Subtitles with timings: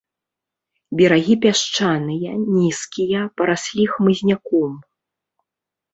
[1.01, 4.71] Берагі пясчаныя, нізкія, параслі хмызняком.